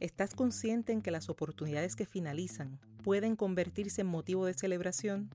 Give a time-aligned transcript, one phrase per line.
[0.00, 5.30] ¿Estás consciente en que las oportunidades que finalizan pueden convertirse en motivo de celebración?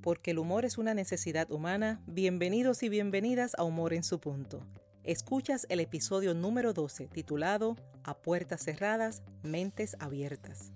[0.00, 4.60] Porque el humor es una necesidad humana, bienvenidos y bienvenidas a Humor en su punto.
[5.04, 10.72] Escuchas el episodio número 12 titulado A puertas cerradas, mentes abiertas.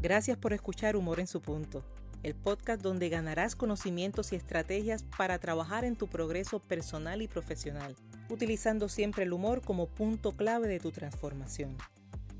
[0.00, 1.82] Gracias por escuchar Humor en su punto
[2.22, 7.96] el podcast donde ganarás conocimientos y estrategias para trabajar en tu progreso personal y profesional,
[8.28, 11.76] utilizando siempre el humor como punto clave de tu transformación.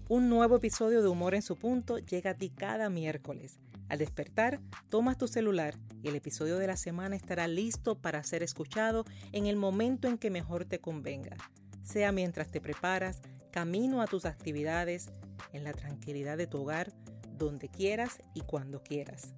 [0.09, 3.59] Un nuevo episodio de Humor en su punto llega a ti cada miércoles.
[3.89, 8.43] Al despertar, tomas tu celular y el episodio de la semana estará listo para ser
[8.43, 11.37] escuchado en el momento en que mejor te convenga,
[11.83, 15.11] sea mientras te preparas, camino a tus actividades,
[15.53, 16.93] en la tranquilidad de tu hogar,
[17.37, 19.35] donde quieras y cuando quieras.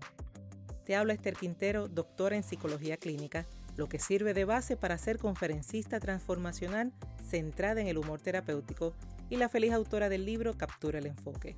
[0.90, 5.18] Te habla Esther Quintero, doctora en psicología clínica, lo que sirve de base para ser
[5.18, 6.92] conferencista transformacional
[7.28, 8.92] centrada en el humor terapéutico
[9.28, 11.54] y la feliz autora del libro Captura el Enfoque.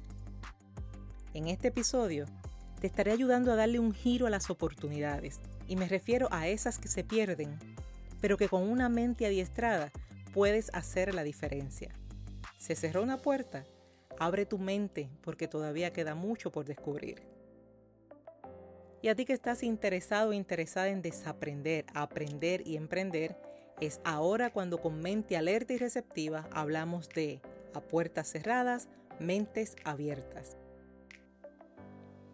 [1.32, 2.26] En este episodio
[2.78, 6.78] te estaré ayudando a darle un giro a las oportunidades, y me refiero a esas
[6.78, 7.58] que se pierden,
[8.20, 9.92] pero que con una mente adiestrada
[10.34, 11.94] puedes hacer la diferencia.
[12.58, 13.64] ¿Se cerró una puerta?
[14.18, 17.31] Abre tu mente porque todavía queda mucho por descubrir.
[19.02, 23.36] Y a ti que estás interesado o interesada en desaprender, aprender y emprender,
[23.80, 27.40] es ahora cuando con mente alerta y receptiva hablamos de
[27.74, 30.56] a puertas cerradas, mentes abiertas.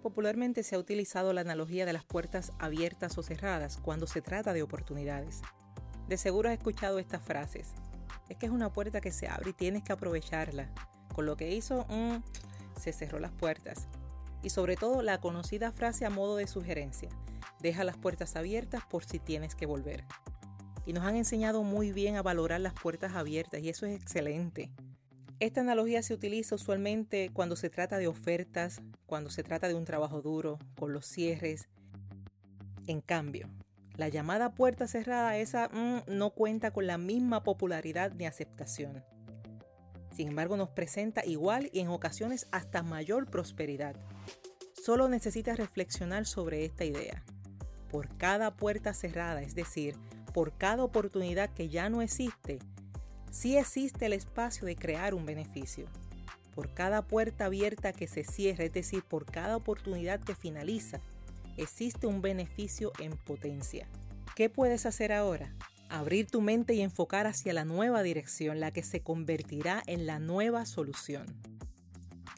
[0.03, 4.53] Popularmente se ha utilizado la analogía de las puertas abiertas o cerradas cuando se trata
[4.53, 5.41] de oportunidades.
[6.07, 7.73] De seguro has escuchado estas frases.
[8.29, 10.69] Es que es una puerta que se abre y tienes que aprovecharla.
[11.15, 12.19] Con lo que hizo, mm,
[12.79, 13.89] se cerró las puertas
[14.43, 17.09] y sobre todo la conocida frase a modo de sugerencia,
[17.61, 20.05] deja las puertas abiertas por si tienes que volver.
[20.87, 24.71] Y nos han enseñado muy bien a valorar las puertas abiertas y eso es excelente.
[25.41, 29.85] Esta analogía se utiliza usualmente cuando se trata de ofertas, cuando se trata de un
[29.85, 31.69] trabajo duro, con los cierres.
[32.87, 33.49] En cambio,
[33.97, 39.05] la llamada puerta cerrada, esa mm, no cuenta con la misma popularidad ni aceptación.
[40.13, 43.95] Sin embargo, nos presenta igual y en ocasiones hasta mayor prosperidad.
[44.89, 47.23] Solo necesitas reflexionar sobre esta idea.
[47.91, 49.95] Por cada puerta cerrada, es decir,
[50.33, 52.59] por cada oportunidad que ya no existe,
[53.31, 55.85] sí existe el espacio de crear un beneficio.
[56.55, 61.03] Por cada puerta abierta que se cierra, es decir, por cada oportunidad que finaliza,
[61.59, 63.87] existe un beneficio en potencia.
[64.35, 65.55] ¿Qué puedes hacer ahora?
[65.91, 70.19] abrir tu mente y enfocar hacia la nueva dirección, la que se convertirá en la
[70.19, 71.27] nueva solución.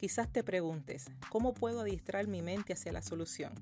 [0.01, 3.53] Quizás te preguntes, ¿cómo puedo adiestrar mi mente hacia la solución?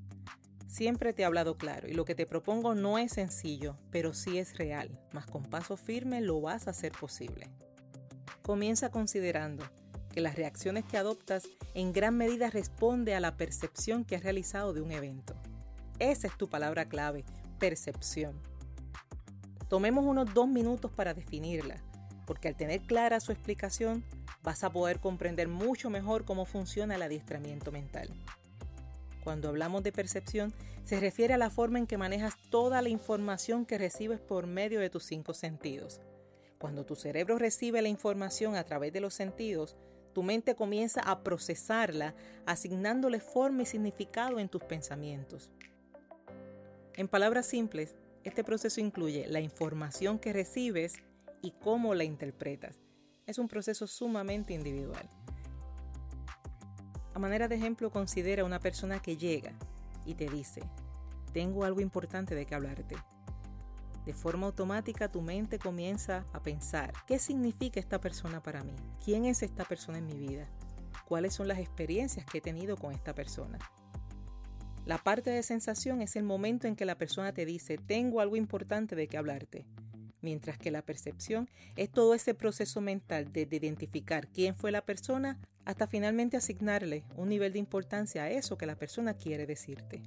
[0.68, 4.38] Siempre te he hablado claro y lo que te propongo no es sencillo, pero sí
[4.38, 7.48] es real, mas con paso firme lo vas a hacer posible.
[8.42, 9.64] Comienza considerando
[10.12, 11.42] que las reacciones que adoptas
[11.74, 15.34] en gran medida responde a la percepción que has realizado de un evento.
[15.98, 17.24] Esa es tu palabra clave,
[17.58, 18.40] percepción.
[19.68, 21.82] Tomemos unos dos minutos para definirla,
[22.26, 24.04] porque al tener clara su explicación
[24.48, 28.08] vas a poder comprender mucho mejor cómo funciona el adiestramiento mental.
[29.22, 30.54] Cuando hablamos de percepción,
[30.84, 34.80] se refiere a la forma en que manejas toda la información que recibes por medio
[34.80, 36.00] de tus cinco sentidos.
[36.58, 39.76] Cuando tu cerebro recibe la información a través de los sentidos,
[40.14, 42.14] tu mente comienza a procesarla,
[42.46, 45.50] asignándole forma y significado en tus pensamientos.
[46.94, 50.94] En palabras simples, este proceso incluye la información que recibes
[51.42, 52.87] y cómo la interpretas.
[53.28, 55.06] Es un proceso sumamente individual.
[57.12, 59.52] A manera de ejemplo, considera una persona que llega
[60.06, 60.62] y te dice,
[61.34, 62.96] tengo algo importante de que hablarte.
[64.06, 68.74] De forma automática tu mente comienza a pensar, ¿qué significa esta persona para mí?
[69.04, 70.48] ¿Quién es esta persona en mi vida?
[71.06, 73.58] ¿Cuáles son las experiencias que he tenido con esta persona?
[74.86, 78.36] La parte de sensación es el momento en que la persona te dice, tengo algo
[78.36, 79.66] importante de que hablarte.
[80.20, 85.38] Mientras que la percepción es todo ese proceso mental de identificar quién fue la persona
[85.64, 90.02] hasta finalmente asignarle un nivel de importancia a eso que la persona quiere decirte.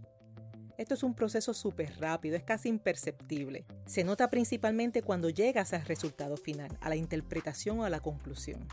[0.78, 3.66] Esto es un proceso súper rápido, es casi imperceptible.
[3.86, 8.68] Se nota principalmente cuando llegas al resultado final, a la interpretación o a la conclusión.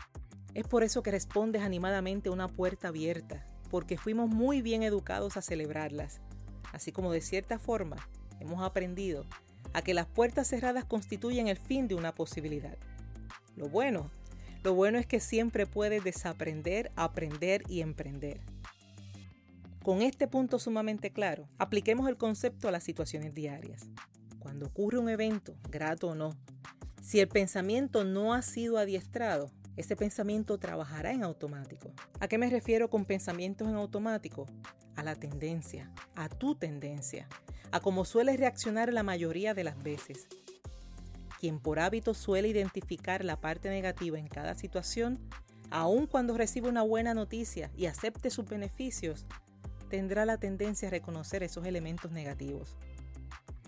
[0.55, 5.37] Es por eso que respondes animadamente a una puerta abierta, porque fuimos muy bien educados
[5.37, 6.21] a celebrarlas,
[6.73, 7.97] así como de cierta forma
[8.39, 9.27] hemos aprendido
[9.73, 12.77] a que las puertas cerradas constituyen el fin de una posibilidad.
[13.55, 14.11] Lo bueno,
[14.63, 18.41] lo bueno es que siempre puedes desaprender, aprender y emprender.
[19.83, 23.87] Con este punto sumamente claro, apliquemos el concepto a las situaciones diarias.
[24.39, 26.35] Cuando ocurre un evento, grato o no,
[27.01, 31.93] si el pensamiento no ha sido adiestrado, ese pensamiento trabajará en automático.
[32.19, 34.45] ¿A qué me refiero con pensamientos en automático?
[34.99, 37.29] A la tendencia, a tu tendencia,
[37.71, 40.27] a cómo sueles reaccionar la mayoría de las veces.
[41.39, 45.17] Quien por hábito suele identificar la parte negativa en cada situación,
[45.69, 49.25] aun cuando recibe una buena noticia y acepte sus beneficios,
[49.89, 52.75] tendrá la tendencia a reconocer esos elementos negativos.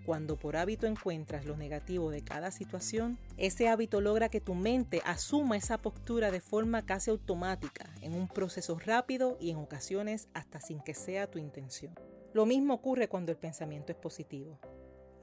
[0.05, 5.01] Cuando por hábito encuentras lo negativo de cada situación, ese hábito logra que tu mente
[5.05, 10.59] asuma esa postura de forma casi automática, en un proceso rápido y en ocasiones hasta
[10.59, 11.93] sin que sea tu intención.
[12.33, 14.59] Lo mismo ocurre cuando el pensamiento es positivo.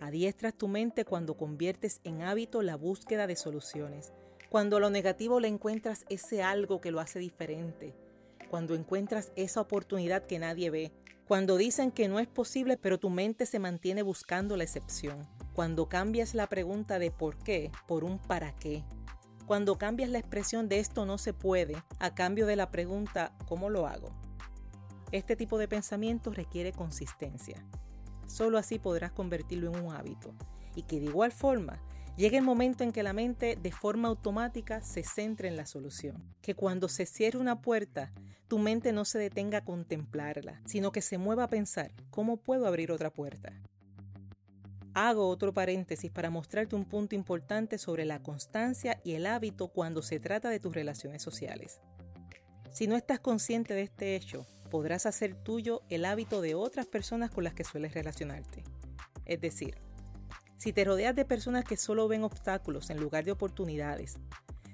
[0.01, 4.13] Adiestras tu mente cuando conviertes en hábito la búsqueda de soluciones,
[4.49, 7.97] cuando a lo negativo le encuentras ese algo que lo hace diferente,
[8.49, 10.93] cuando encuentras esa oportunidad que nadie ve,
[11.29, 15.87] cuando dicen que no es posible pero tu mente se mantiene buscando la excepción, cuando
[15.87, 18.83] cambias la pregunta de por qué por un para qué,
[19.47, 23.69] cuando cambias la expresión de esto no se puede a cambio de la pregunta ¿cómo
[23.69, 24.09] lo hago?
[25.13, 27.63] Este tipo de pensamiento requiere consistencia.
[28.27, 30.35] Solo así podrás convertirlo en un hábito
[30.75, 31.79] y que de igual forma
[32.19, 36.35] Llega el momento en que la mente de forma automática se centre en la solución.
[36.43, 38.12] Que cuando se cierre una puerta,
[38.49, 42.67] tu mente no se detenga a contemplarla, sino que se mueva a pensar, ¿cómo puedo
[42.67, 43.53] abrir otra puerta?
[44.94, 50.03] Hago otro paréntesis para mostrarte un punto importante sobre la constancia y el hábito cuando
[50.03, 51.81] se trata de tus relaciones sociales.
[52.73, 57.31] Si no estás consciente de este hecho, podrás hacer tuyo el hábito de otras personas
[57.31, 58.65] con las que sueles relacionarte.
[59.25, 59.76] Es decir,
[60.58, 64.16] si te rodeas de personas que solo ven obstáculos en lugar de oportunidades,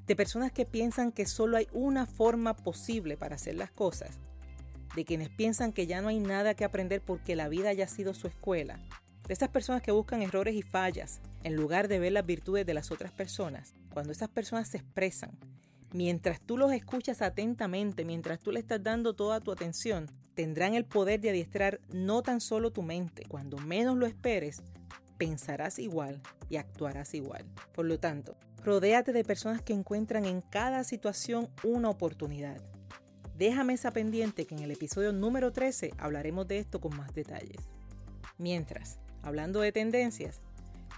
[0.06, 4.18] de personas que piensan que solo hay una forma posible para hacer las cosas,
[4.96, 8.14] de quienes piensan que ya no hay nada que aprender porque la vida haya sido
[8.14, 8.80] su escuela,
[9.26, 12.74] de esas personas que buscan errores y fallas en lugar de ver las virtudes de
[12.74, 15.38] las otras personas, cuando esas personas se expresan,
[15.92, 20.84] mientras tú los escuchas atentamente, mientras tú le estás dando toda tu atención, tendrán el
[20.84, 24.62] poder de adiestrar no tan solo tu mente, cuando menos lo esperes,
[25.18, 27.44] pensarás igual y actuarás igual.
[27.72, 32.60] Por lo tanto, rodéate de personas que encuentran en cada situación una oportunidad.
[33.36, 37.68] Déjame esa pendiente que en el episodio número 13 hablaremos de esto con más detalles.
[38.38, 40.40] Mientras, hablando de tendencias,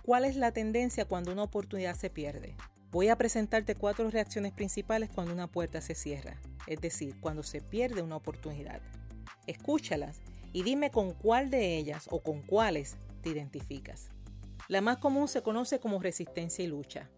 [0.02, 2.54] ¿cuál es la tendencia cuando una oportunidad se pierde?
[2.90, 7.60] Voy a presentarte cuatro reacciones principales cuando una puerta se cierra, es decir, cuando se
[7.60, 8.80] pierde una oportunidad.
[9.46, 10.20] Escúchalas
[10.52, 12.96] y dime con cuál de ellas o con cuáles
[13.28, 14.10] identificas.
[14.68, 17.10] La más común se conoce como resistencia y lucha.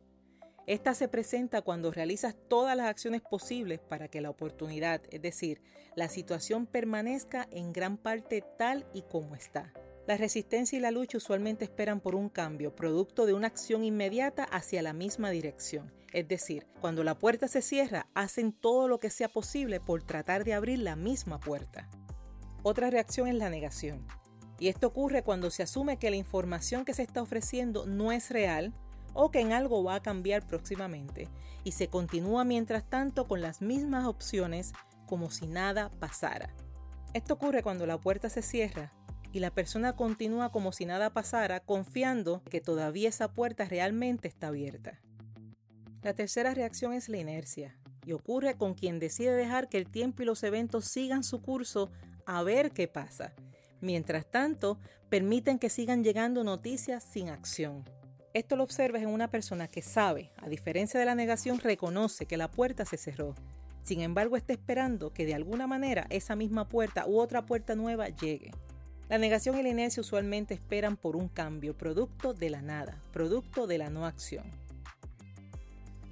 [0.67, 5.63] Esta se presenta cuando realizas todas las acciones posibles para que la oportunidad, es decir,
[5.97, 9.73] la situación permanezca en gran parte tal y como está.
[10.07, 14.45] La resistencia y la lucha usualmente esperan por un cambio, producto de una acción inmediata
[14.45, 15.93] hacia la misma dirección.
[16.13, 20.45] Es decir, cuando la puerta se cierra, hacen todo lo que sea posible por tratar
[20.45, 21.89] de abrir la misma puerta.
[22.63, 24.07] Otra reacción es la negación.
[24.59, 28.31] Y esto ocurre cuando se asume que la información que se está ofreciendo no es
[28.31, 28.75] real
[29.15, 31.29] o que en algo va a cambiar próximamente
[31.65, 34.73] y se continúa mientras tanto con las mismas opciones
[35.07, 36.55] como si nada pasara.
[37.15, 38.93] Esto ocurre cuando la puerta se cierra
[39.33, 44.49] y la persona continúa como si nada pasara confiando que todavía esa puerta realmente está
[44.49, 45.01] abierta.
[46.03, 50.23] La tercera reacción es la inercia y ocurre con quien decide dejar que el tiempo
[50.23, 51.91] y los eventos sigan su curso
[52.25, 53.35] a ver qué pasa
[53.81, 57.85] Mientras tanto, permiten que sigan llegando noticias sin acción.
[58.35, 62.37] Esto lo observas en una persona que sabe, a diferencia de la negación, reconoce que
[62.37, 63.35] la puerta se cerró.
[63.83, 68.09] Sin embargo, está esperando que de alguna manera esa misma puerta u otra puerta nueva
[68.09, 68.51] llegue.
[69.09, 73.67] La negación y la inercia usualmente esperan por un cambio, producto de la nada, producto
[73.67, 74.45] de la no acción.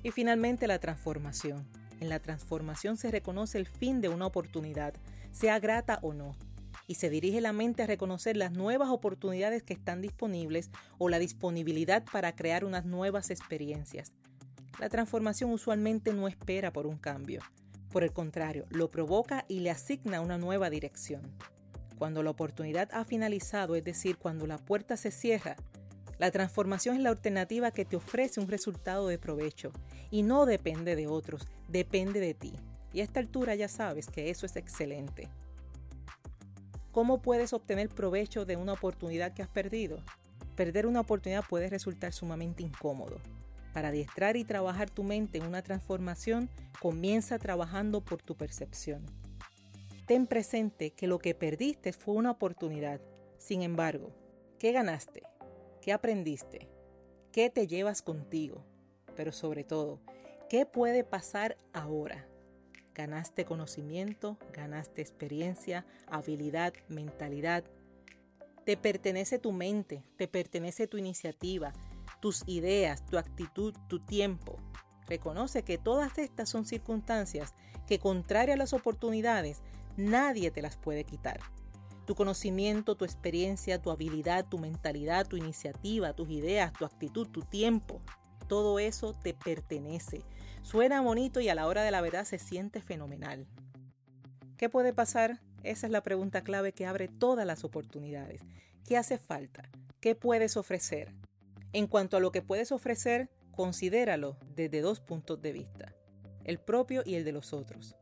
[0.02, 1.66] Y finalmente la transformación.
[2.00, 4.94] En la transformación se reconoce el fin de una oportunidad,
[5.32, 6.34] sea grata o no,
[6.86, 11.18] y se dirige la mente a reconocer las nuevas oportunidades que están disponibles o la
[11.18, 14.12] disponibilidad para crear unas nuevas experiencias.
[14.78, 17.40] La transformación usualmente no espera por un cambio.
[17.90, 21.22] Por el contrario, lo provoca y le asigna una nueva dirección.
[21.98, 25.56] Cuando la oportunidad ha finalizado, es decir, cuando la puerta se cierra,
[26.18, 29.72] la transformación es la alternativa que te ofrece un resultado de provecho
[30.10, 32.52] y no depende de otros, depende de ti.
[32.92, 35.28] Y a esta altura ya sabes que eso es excelente.
[36.96, 39.98] ¿Cómo puedes obtener provecho de una oportunidad que has perdido?
[40.54, 43.20] Perder una oportunidad puede resultar sumamente incómodo.
[43.74, 46.48] Para adiestrar y trabajar tu mente en una transformación,
[46.80, 49.04] comienza trabajando por tu percepción.
[50.06, 53.02] ten presente que lo que perdiste fue una oportunidad.
[53.36, 54.10] Sin embargo,
[54.58, 55.22] ¿qué ganaste?
[55.82, 56.66] ¿Qué aprendiste?
[57.30, 58.64] ¿Qué te llevas contigo?
[59.14, 60.00] Pero sobre todo,
[60.48, 62.26] ¿qué puede pasar ahora?
[62.96, 67.62] Ganaste conocimiento, ganaste experiencia, habilidad, mentalidad.
[68.64, 71.74] Te pertenece tu mente, te pertenece tu iniciativa,
[72.22, 74.56] tus ideas, tu actitud, tu tiempo.
[75.06, 77.54] Reconoce que todas estas son circunstancias
[77.86, 79.60] que, contraria a las oportunidades,
[79.98, 81.40] nadie te las puede quitar.
[82.06, 87.42] Tu conocimiento, tu experiencia, tu habilidad, tu mentalidad, tu iniciativa, tus ideas, tu actitud, tu
[87.42, 88.00] tiempo,
[88.48, 90.22] todo eso te pertenece.
[90.66, 93.46] Suena bonito y a la hora de la verdad se siente fenomenal.
[94.56, 95.40] ¿Qué puede pasar?
[95.62, 98.42] Esa es la pregunta clave que abre todas las oportunidades.
[98.84, 99.70] ¿Qué hace falta?
[100.00, 101.14] ¿Qué puedes ofrecer?
[101.72, 105.94] En cuanto a lo que puedes ofrecer, considéralo desde dos puntos de vista,
[106.42, 107.94] el propio y el de los otros.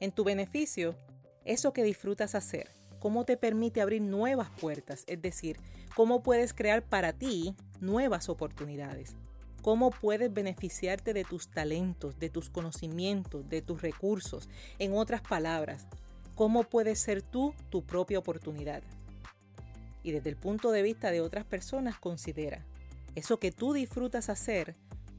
[0.00, 0.96] En tu beneficio,
[1.44, 5.58] eso que disfrutas hacer, cómo te permite abrir nuevas puertas, es decir,
[5.94, 9.16] cómo puedes crear para ti nuevas oportunidades.
[9.62, 14.48] Cómo puedes beneficiarte de tus talentos, de tus conocimientos, de tus recursos.
[14.78, 15.86] En otras palabras,
[16.34, 18.82] cómo puedes ser tú tu propia oportunidad.
[20.02, 22.64] Y desde el punto de vista de otras personas, considera
[23.14, 24.76] eso que tú disfrutas hacer,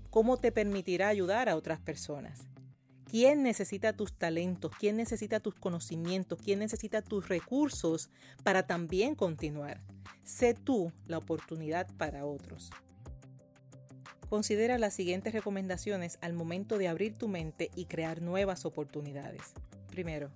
[0.09, 2.41] cómo te permitirá ayudar a otras personas.
[3.11, 4.71] ¿Quién necesita tus talentos?
[4.79, 6.39] ¿Quién necesita tus conocimientos?
[6.41, 8.09] ¿Quién necesita tus recursos
[8.43, 9.81] para también continuar?
[10.23, 12.71] Sé tú la oportunidad para otros.
[14.31, 19.51] Considera las siguientes recomendaciones al momento de abrir tu mente y crear nuevas oportunidades.
[19.89, 20.31] Primero,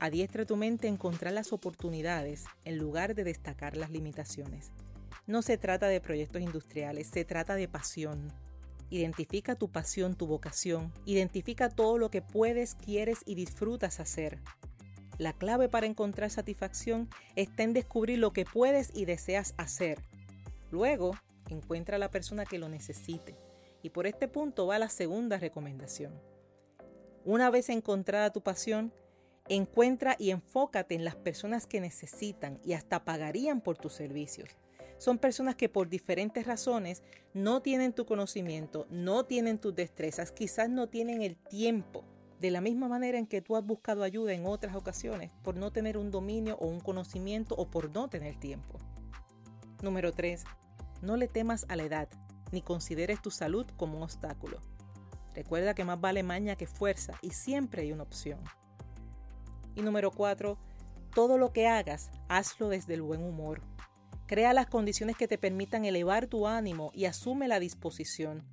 [0.00, 4.72] adiestra tu mente a encontrar las oportunidades en lugar de destacar las limitaciones.
[5.28, 8.32] No se trata de proyectos industriales, se trata de pasión,
[8.90, 10.92] Identifica tu pasión, tu vocación.
[11.04, 14.40] Identifica todo lo que puedes, quieres y disfrutas hacer.
[15.16, 20.00] La clave para encontrar satisfacción está en descubrir lo que puedes y deseas hacer.
[20.72, 21.14] Luego,
[21.54, 23.36] encuentra a la persona que lo necesite.
[23.82, 26.12] Y por este punto va la segunda recomendación.
[27.24, 28.92] Una vez encontrada tu pasión,
[29.48, 34.56] encuentra y enfócate en las personas que necesitan y hasta pagarían por tus servicios
[34.98, 37.02] son personas que por diferentes razones
[37.32, 42.04] no tienen tu conocimiento, no tienen tus destrezas, quizás no tienen el tiempo.
[42.40, 45.72] De la misma manera en que tú has buscado ayuda en otras ocasiones por no
[45.72, 48.78] tener un dominio o un conocimiento o por no tener tiempo.
[49.82, 50.44] Número 3.
[51.02, 52.08] No le temas a la edad,
[52.52, 54.62] ni consideres tu salud como un obstáculo.
[55.34, 58.40] Recuerda que más vale maña que fuerza y siempre hay una opción.
[59.74, 60.58] Y número 4.
[61.14, 63.62] Todo lo que hagas, hazlo desde el buen humor,
[64.28, 68.44] Crea las condiciones que te permitan elevar tu ánimo y asume la disposición.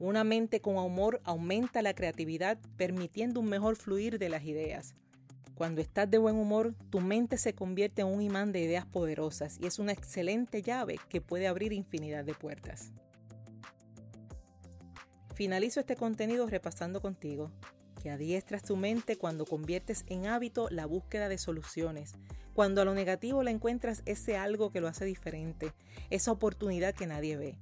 [0.00, 4.94] Una mente con humor aumenta la creatividad, permitiendo un mejor fluir de las ideas.
[5.60, 9.58] Cuando estás de buen humor, tu mente se convierte en un imán de ideas poderosas
[9.60, 12.92] y es una excelente llave que puede abrir infinidad de puertas.
[15.34, 17.50] Finalizo este contenido repasando contigo
[18.02, 22.14] que adiestras tu mente cuando conviertes en hábito la búsqueda de soluciones,
[22.54, 25.74] cuando a lo negativo le encuentras ese algo que lo hace diferente,
[26.08, 27.58] esa oportunidad que nadie ve.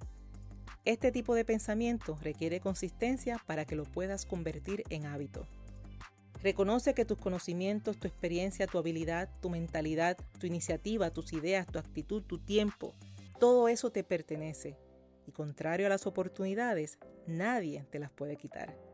[0.84, 5.48] Este tipo de pensamiento requiere consistencia para que lo puedas convertir en hábito.
[6.42, 11.78] Reconoce que tus conocimientos, tu experiencia, tu habilidad, tu mentalidad, tu iniciativa, tus ideas, tu
[11.78, 12.94] actitud, tu tiempo,
[13.38, 14.76] todo eso te pertenece.
[15.26, 18.88] Y contrario a las oportunidades, nadie te las puede quitar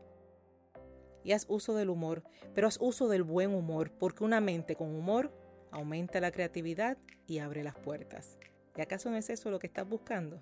[1.25, 2.23] y haz uso del humor,
[2.53, 5.33] pero haz uso del buen humor, porque una mente con humor
[5.71, 6.97] aumenta la creatividad
[7.27, 8.37] y abre las puertas.
[8.77, 10.39] ¿Y acaso no es eso lo que estás buscando?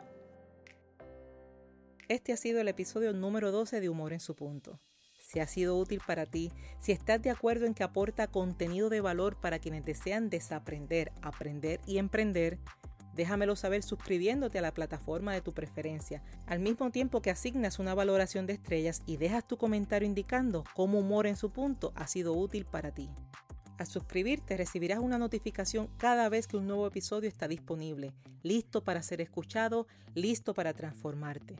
[2.09, 4.77] Este ha sido el episodio número 12 de Humor en su punto.
[5.33, 9.01] Si ha sido útil para ti, si estás de acuerdo en que aporta contenido de
[9.01, 12.59] valor para quienes desean desaprender, aprender y emprender,
[13.15, 17.93] Déjamelo saber suscribiéndote a la plataforma de tu preferencia, al mismo tiempo que asignas una
[17.93, 22.33] valoración de estrellas y dejas tu comentario indicando cómo humor en su punto ha sido
[22.33, 23.11] útil para ti.
[23.77, 29.03] Al suscribirte recibirás una notificación cada vez que un nuevo episodio está disponible, listo para
[29.03, 29.85] ser escuchado,
[30.15, 31.55] listo para transformarte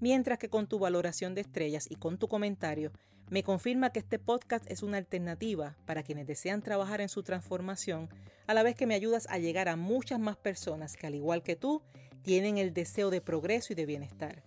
[0.00, 2.92] mientras que con tu valoración de estrellas y con tu comentario
[3.30, 8.08] me confirma que este podcast es una alternativa para quienes desean trabajar en su transformación,
[8.48, 11.44] a la vez que me ayudas a llegar a muchas más personas que al igual
[11.44, 11.80] que tú
[12.22, 14.42] tienen el deseo de progreso y de bienestar.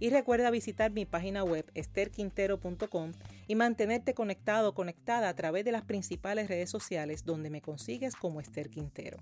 [0.00, 3.12] Y recuerda visitar mi página web esterquintero.com
[3.46, 8.16] y mantenerte conectado o conectada a través de las principales redes sociales donde me consigues
[8.16, 9.18] como Esther Quintero.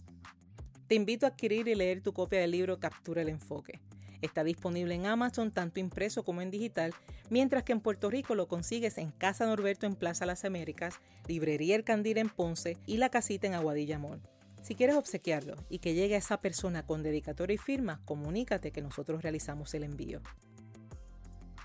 [0.86, 3.80] Te invito a adquirir y leer tu copia del libro Captura el Enfoque.
[4.22, 6.94] Está disponible en Amazon tanto impreso como en digital,
[7.30, 11.76] mientras que en Puerto Rico lo consigues en Casa Norberto en Plaza Las Américas, Librería
[11.76, 14.20] El Candil en Ponce y La Casita en Aguadilla Mall.
[14.62, 18.82] Si quieres obsequiarlo y que llegue a esa persona con dedicatoria y firma, comunícate que
[18.82, 20.20] nosotros realizamos el envío.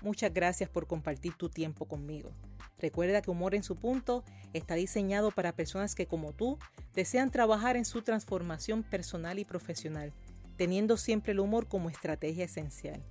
[0.02, 2.30] Muchas gracias por compartir tu tiempo conmigo.
[2.78, 6.58] Recuerda que Humor en su punto está diseñado para personas que como tú
[6.94, 10.12] desean trabajar en su transformación personal y profesional,
[10.56, 13.02] teniendo siempre el humor como estrategia esencial.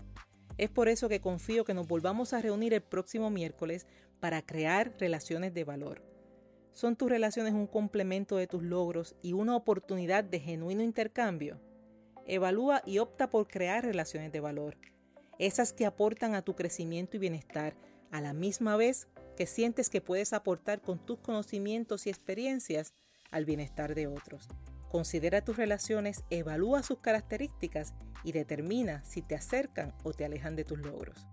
[0.58, 3.88] Es por eso que confío que nos volvamos a reunir el próximo miércoles
[4.20, 6.15] para crear relaciones de valor.
[6.76, 11.60] ¿Son tus relaciones un complemento de tus logros y una oportunidad de genuino intercambio?
[12.28, 14.78] Evalúa y opta por crear relaciones de valor
[15.40, 17.76] esas que aportan a tu crecimiento y bienestar,
[18.12, 22.94] a la misma vez que sientes que puedes aportar con tus conocimientos y experiencias
[23.32, 24.48] al bienestar de otros.
[24.90, 30.64] Considera tus relaciones, evalúa sus características y determina si te acercan o te alejan de
[30.64, 31.28] tus logros.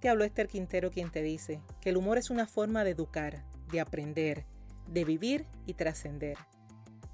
[0.00, 3.44] Te habló Esther Quintero quien te dice que el humor es una forma de educar,
[3.68, 4.44] de aprender,
[4.86, 6.36] de vivir y trascender.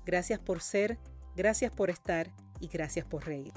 [0.04, 0.98] Gracias por ser,
[1.36, 2.30] gracias por estar
[2.60, 3.52] y gracias por reír.